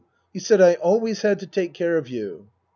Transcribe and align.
You 0.33 0.39
said 0.39 0.61
I 0.61 0.73
always 0.73 1.21
had 1.21 1.37
to 1.41 1.45
take 1.45 1.75
care 1.75 1.95
of 1.95 2.09
you. 2.09 2.47